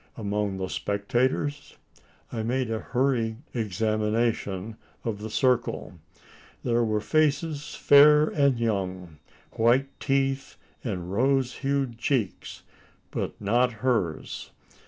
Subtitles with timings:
[0.17, 1.77] Among the spectators?
[2.31, 5.99] I made a hurried examination of the circle.
[6.63, 9.19] There were faces fair and young
[9.51, 12.63] white teeth and rose hued cheeks
[13.11, 14.49] but not hers.